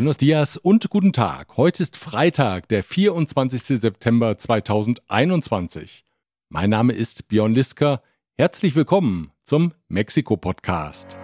[0.00, 1.58] Buenos dias und guten Tag.
[1.58, 3.82] Heute ist Freitag, der 24.
[3.82, 6.06] September 2021.
[6.48, 8.00] Mein Name ist Björn Liska.
[8.38, 11.18] Herzlich willkommen zum Mexiko-Podcast.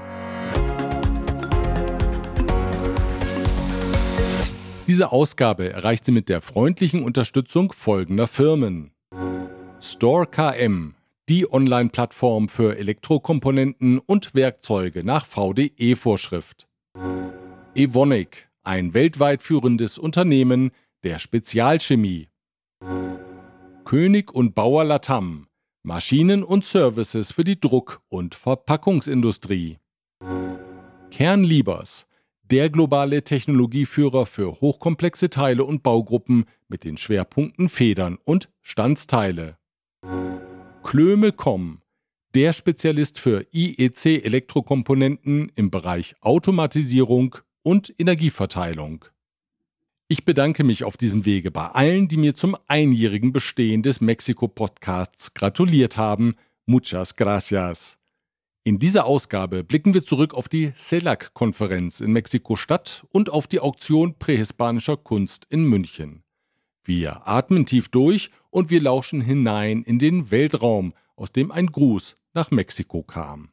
[4.87, 8.91] Diese Ausgabe erreicht sie mit der freundlichen Unterstützung folgender Firmen.
[9.81, 10.97] Store KM,
[11.31, 16.69] die Online-Plattform für Elektrokomponenten und Werkzeuge nach VDE-Vorschrift.
[17.75, 20.73] Evonik, ein weltweit führendes Unternehmen
[21.05, 22.29] der Spezialchemie.
[23.85, 25.47] König und Bauer Latam,
[25.85, 29.79] Maschinen und Services für die Druck- und Verpackungsindustrie.
[31.13, 32.07] Kernliebers,
[32.43, 39.59] der globale Technologieführer für hochkomplexe Teile und Baugruppen mit den Schwerpunkten Federn und Standsteile.
[40.83, 41.83] Klöme.com,
[42.35, 49.07] der Spezialist für IEC-Elektrokomponenten im Bereich Automatisierung und Energieverteilung.
[50.07, 55.35] Ich bedanke mich auf diesem Wege bei allen, die mir zum einjährigen Bestehen des Mexiko-Podcasts
[55.35, 56.37] gratuliert haben.
[56.67, 57.99] Muchas gracias.
[58.63, 64.17] In dieser Ausgabe blicken wir zurück auf die CELAC-Konferenz in Mexiko-Stadt und auf die Auktion
[64.17, 66.23] prähispanischer Kunst in München.
[66.85, 72.17] Wir atmen tief durch und wir lauschen hinein in den Weltraum, aus dem ein Gruß
[72.33, 73.51] nach Mexiko kam.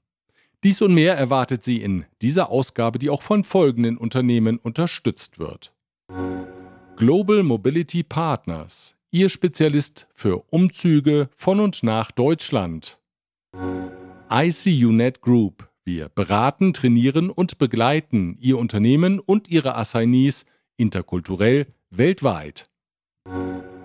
[0.64, 5.74] Dies und mehr erwartet Sie in dieser Ausgabe, die auch von folgenden Unternehmen unterstützt wird.
[6.96, 13.02] Global Mobility Partners, Ihr Spezialist für Umzüge von und nach Deutschland.
[14.32, 20.46] ICUNet Group, wir beraten, trainieren und begleiten Ihr Unternehmen und Ihre Assignees
[20.78, 22.70] interkulturell weltweit.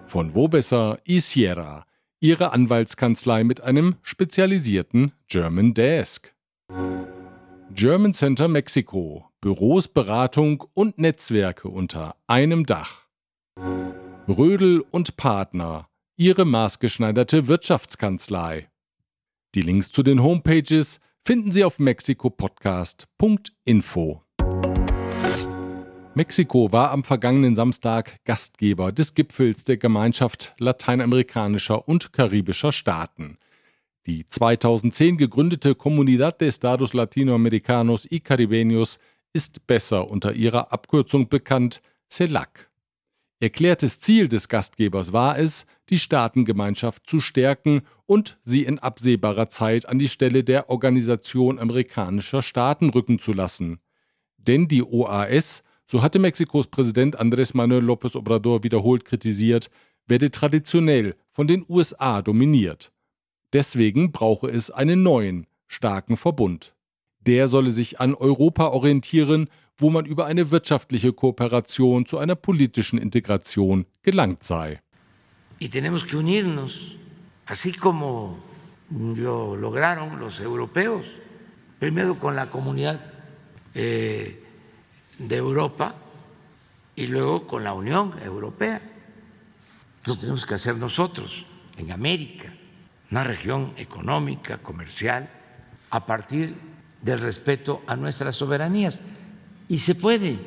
[0.06, 1.86] Von wo besser Isiera,
[2.20, 6.32] Ihre Anwaltskanzlei mit einem spezialisierten German Desk.
[7.80, 9.30] German Center Mexiko.
[9.40, 13.06] Büros, Beratung und Netzwerke unter einem Dach.
[14.26, 15.88] Rödel und Partner.
[16.16, 18.68] Ihre maßgeschneiderte Wirtschaftskanzlei.
[19.54, 24.22] Die Links zu den Homepages finden Sie auf mexikopodcast.info.
[26.14, 33.38] Mexiko war am vergangenen Samstag Gastgeber des Gipfels der Gemeinschaft lateinamerikanischer und karibischer Staaten.
[34.06, 38.98] Die 2010 gegründete Comunidad de Estados Latinoamericanos y Caribeños
[39.32, 42.70] ist besser unter ihrer Abkürzung bekannt, CELAC.
[43.40, 49.88] Erklärtes Ziel des Gastgebers war es, die Staatengemeinschaft zu stärken und sie in absehbarer Zeit
[49.88, 53.78] an die Stelle der Organisation amerikanischer Staaten rücken zu lassen.
[54.38, 59.70] Denn die OAS, so hatte Mexikos Präsident Andrés Manuel López Obrador wiederholt kritisiert,
[60.08, 62.92] werde traditionell von den USA dominiert.
[63.52, 66.74] Deswegen brauche es einen neuen, starken Verbund.
[67.20, 69.48] Der solle sich an Europa orientieren,
[69.78, 74.80] wo man über eine wirtschaftliche Kooperation zu einer politischen Integration gelangt sei.
[75.60, 76.96] Y tenemos que unirnos,
[77.46, 78.38] así como
[78.90, 81.06] lo lograron los europeos,
[81.80, 83.00] primero con la comunidad
[83.74, 84.42] eh,
[85.18, 85.94] de Europa
[86.94, 88.80] y luego con la Unión Europea.
[90.06, 92.52] Lo tenemos que hacer nosotros en América
[93.10, 95.28] una región económica, comercial,
[95.90, 96.54] a partir
[97.02, 99.00] del respeto a nuestras soberanías.
[99.68, 100.38] Y se puede.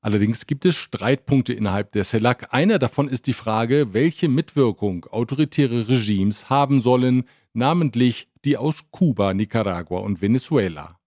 [0.00, 2.52] Allerdings gibt es Streitpunkte innerhalb der CELAC.
[2.52, 9.32] Einer davon ist die Frage, welche Mitwirkung autoritäre Regimes haben sollen, namentlich die aus Kuba,
[9.32, 10.98] Nicaragua und Venezuela.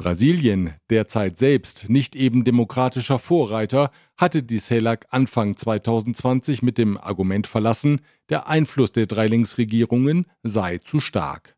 [0.00, 7.46] Brasilien, derzeit selbst nicht eben demokratischer Vorreiter, hatte die CELAC Anfang 2020 mit dem Argument
[7.46, 8.00] verlassen,
[8.30, 11.54] der Einfluss der drei Linksregierungen sei zu stark.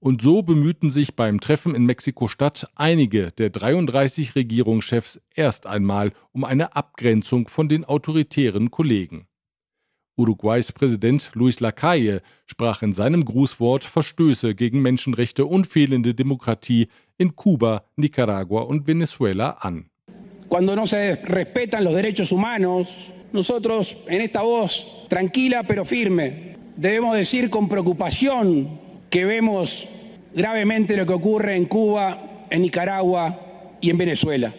[0.00, 6.42] Und so bemühten sich beim Treffen in Mexiko-Stadt einige der 33 Regierungschefs erst einmal um
[6.42, 9.28] eine Abgrenzung von den autoritären Kollegen.
[10.20, 16.88] Uruguays Präsident Luis Lacalle sprach in seinem Grußwort Verstöße gegen Menschenrechte und fehlende Demokratie
[17.20, 19.90] in Kuba, Nicaragua und Venezuela an.
[20.48, 22.88] Cuando no se respetan los derechos humanos,
[23.32, 28.80] nosotros en esta voz tranquila pero firme debemos decir con preocupación
[29.10, 29.86] que vemos
[30.34, 33.38] gravemente lo que ocurre en Cuba, en Nicaragua
[33.80, 34.54] y en Venezuela.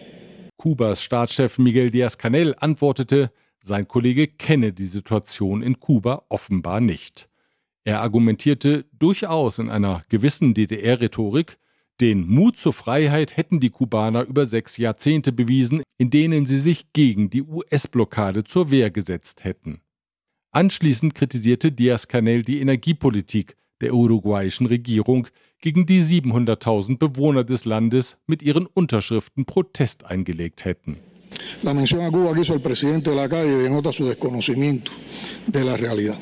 [0.56, 3.32] Kubas Staatschef Miguel Díaz-Canel antwortete,
[3.64, 7.28] sein Kollege kenne die Situation in Kuba offenbar nicht.
[7.84, 11.58] Er argumentierte durchaus in einer gewissen DDR-Rhetorik,
[12.02, 16.92] den Mut zur Freiheit hätten die Kubaner über sechs Jahrzehnte bewiesen, in denen sie sich
[16.92, 19.80] gegen die US-Blockade zur Wehr gesetzt hätten.
[20.50, 25.28] Anschließend kritisierte Diaz-Canel die Energiepolitik der uruguayischen Regierung,
[25.60, 30.96] gegen die 700.000 Bewohner des Landes mit ihren Unterschriften Protest eingelegt hätten.
[31.62, 34.92] La mención a Cuba que hizo el presidente de la calle denota su desconocimiento
[35.46, 36.18] de la realidad.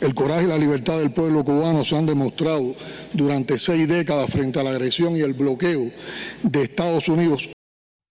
[0.00, 2.74] El coraje y la libertad del pueblo cubano se han demostrado
[3.12, 5.90] durante seis décadas frente a la agresión y el bloqueo
[6.42, 7.50] de Estados Unidos.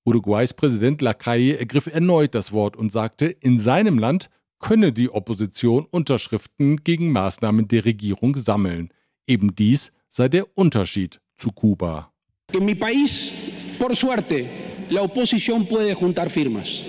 [0.05, 4.29] Uruguays Präsident Lacalle ergriff erneut das Wort und sagte, in seinem Land
[4.59, 8.89] könne die Opposition Unterschriften gegen Maßnahmen der Regierung sammeln.
[9.27, 12.11] Eben dies sei der Unterschied zu Kuba.
[12.51, 13.31] En mi país,
[13.79, 14.49] por suerte,
[14.89, 16.83] la oposición puede juntar firmas.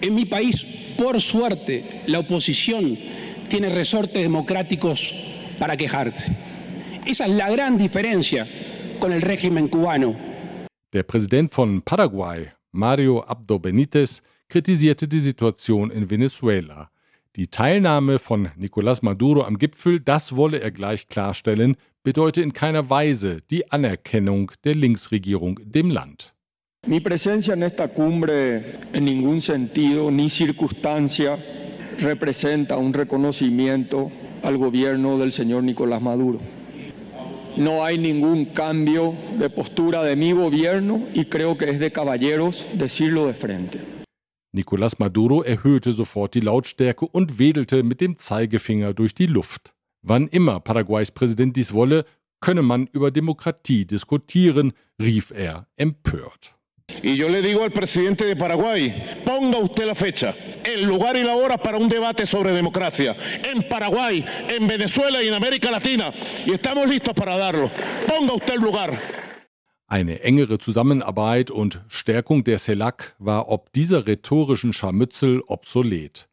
[0.00, 0.64] En mi país,
[0.96, 2.98] por suerte, la oposición
[3.48, 5.12] tiene resortes democráticos
[5.58, 6.36] para quejarse.
[7.06, 8.46] Esa es la gran diferencia
[8.98, 10.16] con el régimen cubano.
[10.92, 16.90] Der Präsident von Paraguay, Mario Abdo Benitez, kritisierte die Situation in Venezuela.
[17.36, 22.88] Die Teilnahme von Nicolás Maduro am Gipfel, das wolle er gleich klarstellen, bedeute in keiner
[22.88, 26.32] Weise die Anerkennung der Linksregierung in dem Land.
[26.86, 28.62] Mi presencia en esta cumbre
[28.92, 31.36] en ningún sentido ni circunstancia
[31.98, 34.10] representa un reconocimiento
[34.42, 36.40] al gobierno del señor Nicolás Maduro.
[37.56, 42.66] No hay ningún cambio de postura de mi gobierno y creo que es de caballeros
[42.74, 43.80] decirlo de frente.
[44.52, 49.74] Nicolás Maduro erhöhte sofort die Lautstärke und wedelte mit dem Zeigefinger durch die Luft.
[50.02, 52.04] Wann immer Paraguays Präsident dies wolle,
[52.40, 56.55] könne man über Demokratie diskutieren, rief er empört.
[57.02, 60.34] Y yo le digo al presidente de Paraguay, ponga usted la fecha,
[60.64, 65.28] el lugar y la hora para un debate sobre democracia en Paraguay, en Venezuela y
[65.28, 66.12] en América Latina.
[66.44, 67.70] Y estamos listos para darlo.
[68.08, 68.98] Ponga usted el lugar.
[69.88, 76.28] Eine engere Zusammenarbeit und Stärkung der CELAC war ob dieser rhetorischen Scharmützel obsolet.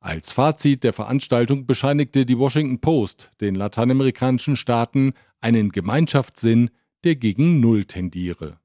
[0.00, 6.70] Als Fazit der Veranstaltung bescheinigte die Washington Post den lateinamerikanischen Staaten einen Gemeinschaftssinn,
[7.04, 8.58] der gegen Null tendiere.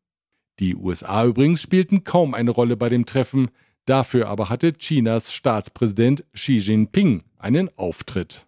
[0.62, 3.50] Die USA übrigens spielten kaum eine Rolle bei dem Treffen,
[3.86, 8.46] dafür aber hatte Chinas Staatspräsident Xi Jinping einen Auftritt.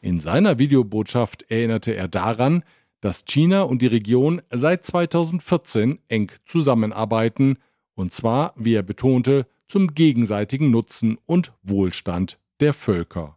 [0.00, 2.64] In seiner Videobotschaft erinnerte er daran,
[3.02, 7.58] dass China und die Region seit 2014 eng zusammenarbeiten,
[7.94, 13.36] und zwar, wie er betonte, zum gegenseitigen Nutzen und Wohlstand der Völker.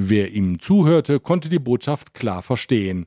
[0.00, 3.06] Wer ihm zuhörte, konnte die Botschaft klar verstehen.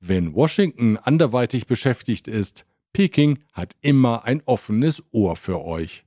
[0.00, 6.04] Wenn Washington anderweitig beschäftigt ist, Peking hat immer ein offenes Ohr für euch.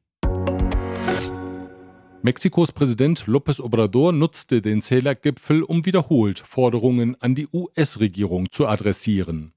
[2.22, 9.54] Mexikos Präsident López Obrador nutzte den CELAC-Gipfel, um wiederholt Forderungen an die US-Regierung zu adressieren.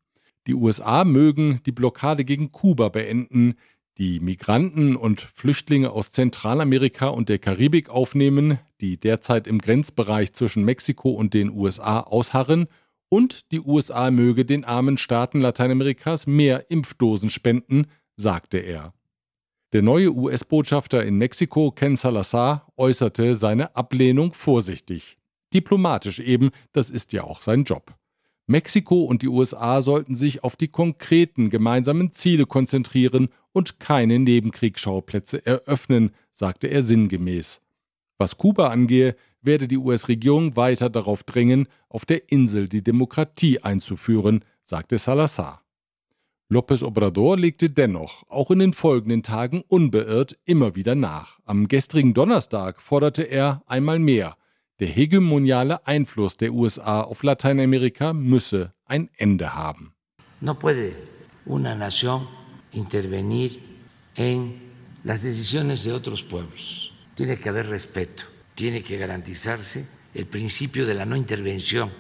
[0.47, 3.57] Die USA mögen die Blockade gegen Kuba beenden,
[3.99, 10.65] die Migranten und Flüchtlinge aus Zentralamerika und der Karibik aufnehmen, die derzeit im Grenzbereich zwischen
[10.65, 12.67] Mexiko und den USA ausharren,
[13.11, 17.87] und die USA möge den armen Staaten Lateinamerikas mehr Impfdosen spenden,
[18.17, 18.93] sagte er.
[19.73, 25.19] Der neue US-Botschafter in Mexiko, Ken Salazar, äußerte seine Ablehnung vorsichtig.
[25.53, 27.95] Diplomatisch eben, das ist ja auch sein Job.
[28.47, 35.45] Mexiko und die USA sollten sich auf die konkreten gemeinsamen Ziele konzentrieren und keine Nebenkriegsschauplätze
[35.45, 37.61] eröffnen, sagte er sinngemäß.
[38.19, 44.45] Was Kuba angehe, werde die US-Regierung weiter darauf drängen, auf der Insel die Demokratie einzuführen,
[44.65, 45.63] sagte Salazar.
[46.51, 51.39] López Obrador legte dennoch auch in den folgenden Tagen unbeirrt immer wieder nach.
[51.45, 54.35] Am gestrigen Donnerstag forderte er einmal mehr,
[54.81, 59.95] der hegemoniale Einfluss der USA auf Lateinamerika müsse ein Ende haben.
[60.41, 60.93] No puede
[61.45, 62.27] una nación
[62.73, 63.59] intervenir
[64.15, 64.55] en
[65.05, 66.93] las decisiones de otros pueblos.
[67.19, 68.23] Tiene que haber respeto,
[68.55, 69.85] tiene que garantizarse
[70.15, 71.91] el principio de la no intervención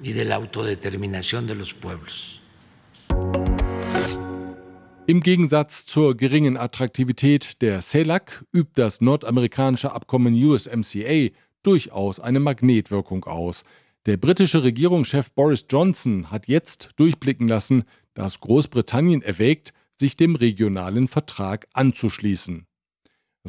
[0.00, 2.40] y de la autodeterminación de los pueblos.
[5.08, 13.24] Im Gegensatz zur geringen Attraktivität der CELAC übt das nordamerikanische Abkommen USMCA durchaus eine Magnetwirkung
[13.24, 13.64] aus.
[14.06, 17.82] Der britische Regierungschef Boris Johnson hat jetzt durchblicken lassen,
[18.14, 22.67] dass Großbritannien erwägt, sich dem regionalen Vertrag anzuschließen.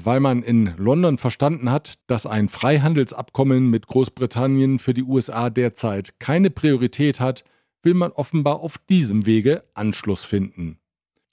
[0.03, 6.19] Weil man in London verstanden hat, dass ein Freihandelsabkommen mit Großbritannien für die USA derzeit
[6.19, 7.43] keine Priorität hat,
[7.83, 10.79] will man offenbar auf diesem Wege Anschluss finden.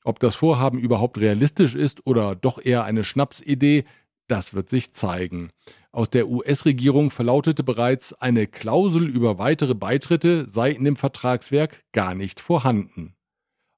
[0.04, 3.84] Ob das Vorhaben überhaupt realistisch ist oder doch eher eine Schnapsidee,
[4.28, 5.50] das wird sich zeigen.
[5.92, 12.14] Aus der US-Regierung verlautete bereits, eine Klausel über weitere Beitritte sei in dem Vertragswerk gar
[12.14, 13.14] nicht vorhanden.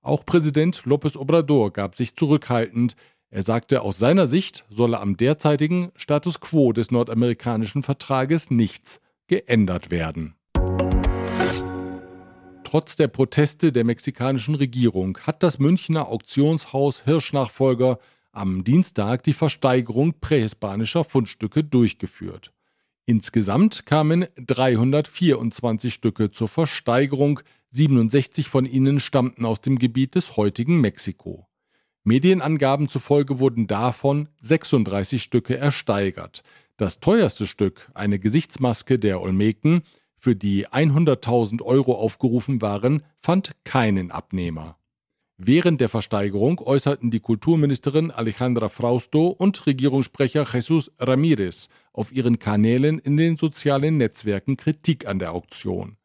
[0.02, 2.96] Auch Präsident López Obrador gab sich zurückhaltend.
[3.30, 9.90] Er sagte, aus seiner Sicht solle am derzeitigen Status quo des nordamerikanischen Vertrages nichts geändert
[9.90, 10.34] werden.
[12.64, 17.98] Trotz der Proteste der mexikanischen Regierung hat das Münchner Auktionshaus Hirschnachfolger
[18.32, 22.52] am Dienstag die Versteigerung prähispanischer Fundstücke durchgeführt.
[23.06, 30.80] Insgesamt kamen 324 Stücke zur Versteigerung, 67 von ihnen stammten aus dem Gebiet des heutigen
[30.80, 31.46] Mexiko.
[32.04, 36.42] Medienangaben zufolge wurden davon 36 Stücke ersteigert.
[36.76, 39.82] Das teuerste Stück, eine Gesichtsmaske der Olmeken,
[40.16, 44.76] für die 100.000 Euro aufgerufen waren, fand keinen Abnehmer.
[45.40, 52.98] Während der Versteigerung äußerten die Kulturministerin Alejandra Frausto und Regierungssprecher Jesus Ramirez auf ihren Kanälen
[52.98, 55.96] in den sozialen Netzwerken Kritik an der Auktion.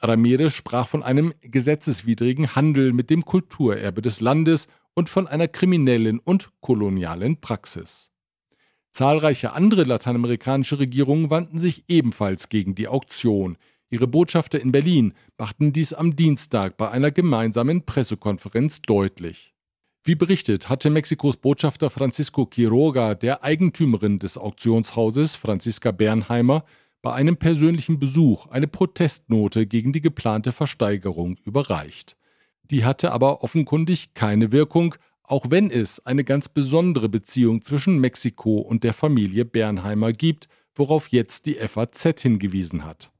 [0.00, 6.18] Ramirez sprach von einem gesetzeswidrigen Handel mit dem Kulturerbe des Landes und von einer kriminellen
[6.18, 8.12] und kolonialen Praxis.
[8.90, 13.56] Zahlreiche andere lateinamerikanische Regierungen wandten sich ebenfalls gegen die Auktion.
[13.88, 19.54] Ihre Botschafter in Berlin machten dies am Dienstag bei einer gemeinsamen Pressekonferenz deutlich.
[20.04, 26.64] Wie berichtet, hatte Mexikos Botschafter Francisco Quiroga der Eigentümerin des Auktionshauses, Franziska Bernheimer,
[27.02, 32.16] bei einem persönlichen Besuch eine Protestnote gegen die geplante Versteigerung überreicht.
[32.72, 38.58] Die hatte aber offenkundig keine Wirkung, auch wenn es eine ganz besondere Beziehung zwischen Mexiko
[38.58, 43.12] und der Familie Bernheimer gibt, worauf jetzt die FAZ hingewiesen hat.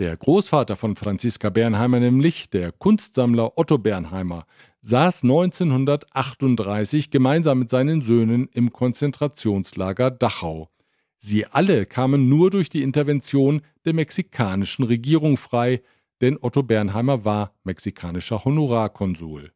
[0.00, 4.44] Der Großvater von Franziska Bernheimer, nämlich der Kunstsammler Otto Bernheimer,
[4.80, 10.68] saß 1938 gemeinsam mit seinen Söhnen im Konzentrationslager Dachau.
[11.16, 15.80] Sie alle kamen nur durch die Intervention der mexikanischen Regierung frei,
[16.20, 19.52] denn Otto Bernheimer war mexikanischer Honorarkonsul.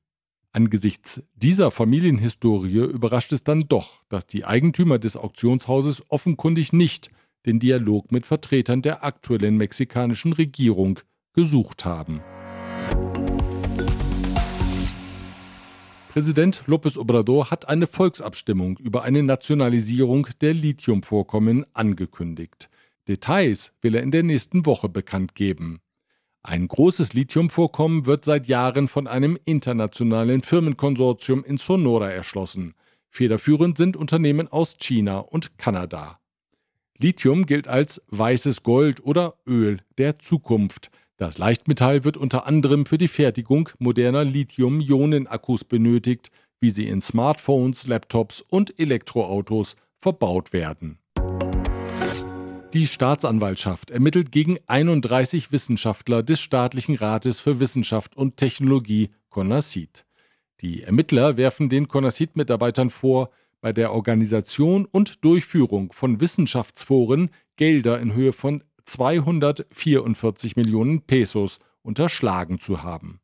[0.53, 7.11] Angesichts dieser Familienhistorie überrascht es dann doch, dass die Eigentümer des Auktionshauses offenkundig nicht
[7.45, 11.01] den Dialog mit Vertretern der aktuellen mexikanischen Regierung
[11.33, 12.21] gesucht haben.
[16.09, 22.71] Präsident López Obrador hat eine Volksabstimmung über eine Nationalisierung der Lithiumvorkommen angekündigt.
[23.09, 25.81] Details will er in der nächsten Woche bekannt geben.
[26.47, 32.75] Ein großes Lithiumvorkommen wird seit Jahren von einem internationalen Firmenkonsortium in Sonora erschlossen.
[33.09, 36.19] Federführend sind Unternehmen aus China und Kanada.
[36.99, 40.91] Lithium gilt als weißes Gold oder Öl der Zukunft.
[41.17, 47.87] Das Leichtmetall wird unter anderem für die Fertigung moderner Lithium-Ionen-Akkus benötigt, wie sie in Smartphones,
[47.87, 50.99] Laptops und Elektroautos verbaut werden.
[52.75, 60.05] Die Staatsanwaltschaft ermittelt gegen 31 Wissenschaftler des Staatlichen Rates für Wissenschaft und Technologie CONACYT.
[60.61, 68.13] Die Ermittler werfen den CONACYT-Mitarbeitern vor, bei der Organisation und Durchführung von Wissenschaftsforen Gelder in
[68.13, 73.21] Höhe von 244 Millionen Pesos unterschlagen zu haben.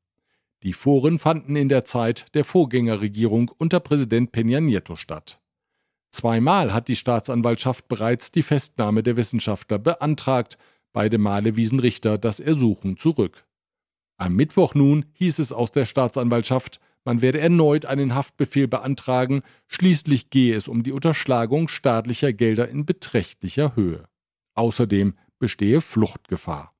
[0.63, 5.41] Die Foren fanden in der Zeit der Vorgängerregierung unter Präsident Peña Nieto statt.
[6.11, 10.59] Zweimal hat die Staatsanwaltschaft bereits die Festnahme der Wissenschaftler beantragt,
[10.93, 13.47] beide Male wiesen Richter das Ersuchen zurück.
[14.17, 20.31] Am Mittwoch nun hieß es aus der Staatsanwaltschaft, man werde erneut einen Haftbefehl beantragen, schließlich
[20.31, 24.05] gehe es um die Unterschlagung staatlicher Gelder in beträchtlicher Höhe.
[24.55, 26.75] Außerdem bestehe Fluchtgefahr.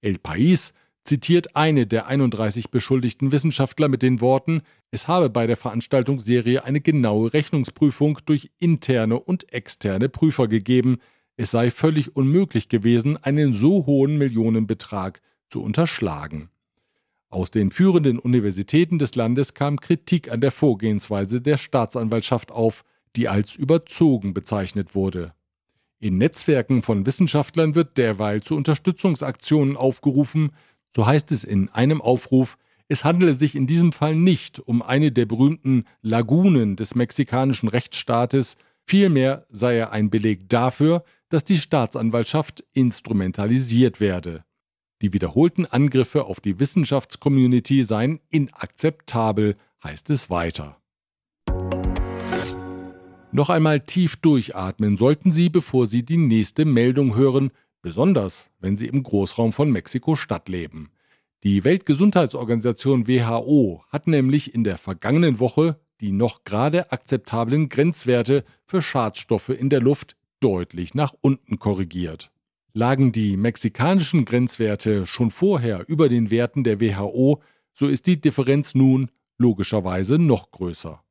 [0.00, 0.72] El País
[1.06, 6.80] zitiert eine der 31 beschuldigten Wissenschaftler mit den Worten, es habe bei der Veranstaltungsserie eine
[6.80, 10.98] genaue Rechnungsprüfung durch interne und externe Prüfer gegeben,
[11.36, 16.50] es sei völlig unmöglich gewesen, einen so hohen Millionenbetrag zu unterschlagen.
[17.28, 22.84] Aus den führenden Universitäten des Landes kam Kritik an der Vorgehensweise der Staatsanwaltschaft auf,
[23.16, 25.34] die als überzogen bezeichnet wurde.
[25.98, 30.52] In Netzwerken von Wissenschaftlern wird derweil zu Unterstützungsaktionen aufgerufen,
[30.96, 32.56] so heißt es in einem Aufruf,
[32.88, 38.56] es handele sich in diesem Fall nicht um eine der berühmten Lagunen des mexikanischen Rechtsstaates,
[38.86, 44.42] vielmehr sei er ein Beleg dafür, dass die Staatsanwaltschaft instrumentalisiert werde.
[45.02, 50.80] Die wiederholten Angriffe auf die Wissenschaftscommunity seien inakzeptabel, heißt es weiter.
[53.32, 57.50] Noch einmal tief durchatmen sollten Sie, bevor Sie die nächste Meldung hören,
[57.86, 60.90] besonders wenn sie im Großraum von Mexiko-Stadt leben.
[61.44, 68.82] Die Weltgesundheitsorganisation WHO hat nämlich in der vergangenen Woche die noch gerade akzeptablen Grenzwerte für
[68.82, 72.32] Schadstoffe in der Luft deutlich nach unten korrigiert.
[72.72, 77.40] Lagen die mexikanischen Grenzwerte schon vorher über den Werten der WHO,
[77.72, 81.04] so ist die Differenz nun logischerweise noch größer.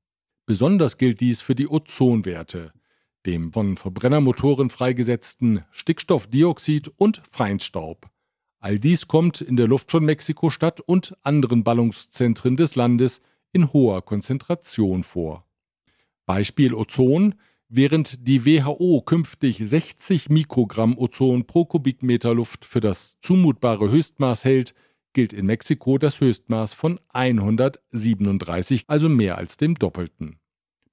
[0.45, 2.73] Besonders gilt dies für die Ozonwerte,
[3.25, 8.09] dem von Verbrennermotoren freigesetzten Stickstoffdioxid und Feinstaub.
[8.59, 14.01] All dies kommt in der Luft von Mexiko-Stadt und anderen Ballungszentren des Landes in hoher
[14.01, 15.45] Konzentration vor.
[16.25, 17.35] Beispiel Ozon
[17.67, 24.75] Während die WHO künftig 60 Mikrogramm Ozon pro Kubikmeter Luft für das zumutbare Höchstmaß hält,
[25.13, 30.37] gilt in Mexiko das Höchstmaß von 137, also mehr als dem Doppelten.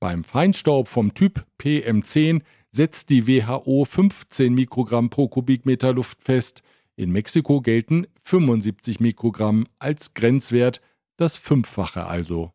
[0.02, 2.42] Beim Feinstaub vom Typ PM10
[2.72, 6.64] setzt die WHO 15 Mikrogramm pro Kubikmeter Luft fest.
[6.96, 10.80] In Mexiko gelten 75 Mikrogramm als Grenzwert,
[11.16, 12.50] das Fünffache also.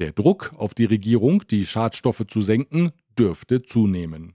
[0.00, 4.34] Der Druck auf die Regierung, die Schadstoffe zu senken, dürfte zunehmen.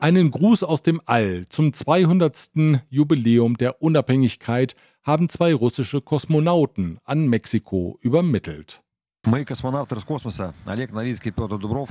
[0.00, 2.50] Einen Gruß aus dem All zum 200.
[2.90, 8.82] Jubiläum der Unabhängigkeit haben zwei russische Kosmonauten an Mexiko übermittelt.
[9.31, 11.89] Мы, космонавты Роскосмоса, Олег Новицкий и Петр Дубров,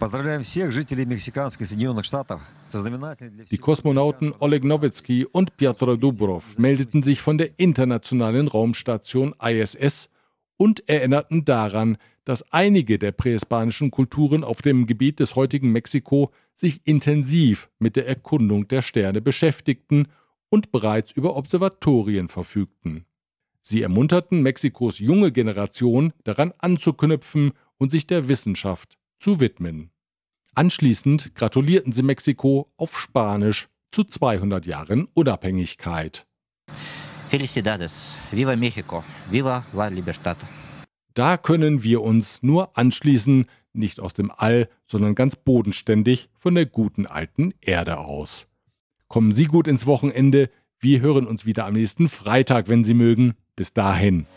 [0.00, 5.98] поздравляем всех жителей Мексиканских Соединенных Штатов со знаменательной для Die Kosmonauten Oleg Nowitzki und Piotr
[5.98, 10.08] Dubrov meldeten sich von der internationalen Raumstation ISS
[10.56, 16.80] und erinnerten daran, dass einige der prähispanischen Kulturen auf dem Gebiet des heutigen Mexiko sich
[16.84, 20.08] intensiv mit der Erkundung der Sterne beschäftigten
[20.48, 23.04] und bereits über Observatorien verfügten.
[23.69, 29.91] Sie ermunterten Mexikos junge Generation daran anzuknüpfen und sich der Wissenschaft zu widmen.
[30.55, 36.25] Anschließend gratulierten sie Mexiko auf Spanisch zu 200 Jahren Unabhängigkeit.
[37.27, 40.37] Felicidades, viva México, viva la libertad.
[41.13, 46.67] Da können wir uns nur anschließen, nicht aus dem All, sondern ganz bodenständig von der
[46.67, 48.47] guten alten Erde aus.
[49.09, 50.49] Kommen Sie gut ins Wochenende.
[50.79, 53.33] Wir hören uns wieder am nächsten Freitag, wenn Sie mögen.
[53.55, 54.27] Bis dahin.